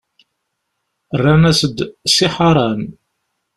[1.21, 1.77] Rran-as-d:
[2.15, 2.81] Si Ḥaṛan.